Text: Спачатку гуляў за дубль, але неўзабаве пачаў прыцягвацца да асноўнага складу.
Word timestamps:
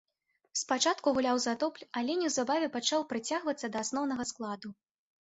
Спачатку 0.61 1.13
гуляў 1.17 1.37
за 1.45 1.53
дубль, 1.65 1.85
але 2.03 2.17
неўзабаве 2.23 2.73
пачаў 2.79 3.09
прыцягвацца 3.15 3.67
да 3.73 3.77
асноўнага 3.89 4.31
складу. 4.35 4.79